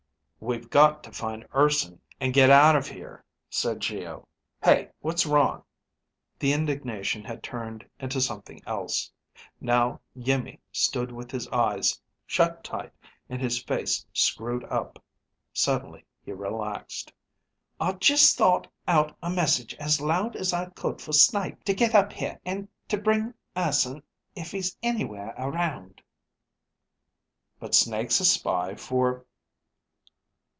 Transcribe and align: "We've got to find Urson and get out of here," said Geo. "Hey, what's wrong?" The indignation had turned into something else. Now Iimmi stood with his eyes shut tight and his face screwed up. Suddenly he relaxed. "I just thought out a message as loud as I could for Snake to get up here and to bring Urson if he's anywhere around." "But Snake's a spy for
"We've 0.43 0.71
got 0.71 1.03
to 1.03 1.11
find 1.11 1.47
Urson 1.55 2.01
and 2.19 2.33
get 2.33 2.49
out 2.49 2.75
of 2.75 2.87
here," 2.87 3.23
said 3.47 3.79
Geo. 3.79 4.27
"Hey, 4.63 4.89
what's 4.99 5.27
wrong?" 5.27 5.63
The 6.39 6.51
indignation 6.51 7.23
had 7.23 7.43
turned 7.43 7.87
into 7.99 8.19
something 8.21 8.59
else. 8.65 9.11
Now 9.59 10.01
Iimmi 10.17 10.59
stood 10.71 11.11
with 11.11 11.29
his 11.29 11.47
eyes 11.49 12.01
shut 12.25 12.63
tight 12.63 12.91
and 13.29 13.39
his 13.39 13.61
face 13.61 14.03
screwed 14.13 14.63
up. 14.63 14.97
Suddenly 15.53 16.05
he 16.25 16.31
relaxed. 16.31 17.13
"I 17.79 17.91
just 17.93 18.35
thought 18.35 18.65
out 18.87 19.15
a 19.21 19.29
message 19.29 19.75
as 19.75 20.01
loud 20.01 20.35
as 20.35 20.53
I 20.53 20.69
could 20.71 21.03
for 21.03 21.13
Snake 21.13 21.63
to 21.65 21.73
get 21.75 21.93
up 21.93 22.11
here 22.13 22.39
and 22.43 22.67
to 22.87 22.97
bring 22.97 23.35
Urson 23.55 24.01
if 24.35 24.49
he's 24.49 24.75
anywhere 24.81 25.35
around." 25.37 26.01
"But 27.59 27.75
Snake's 27.75 28.19
a 28.21 28.25
spy 28.25 28.73
for 28.73 29.23